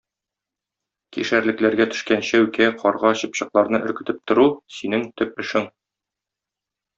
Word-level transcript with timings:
Кишәрлекләргә 1.17 1.85
төшкән 1.91 2.25
чәүкә, 2.29 2.69
карга, 2.79 3.11
чыпчыкларны 3.19 3.81
өркетеп 3.89 4.25
тору- 4.33 4.47
синең 4.79 5.05
төп 5.23 5.45
эшең! 5.45 5.71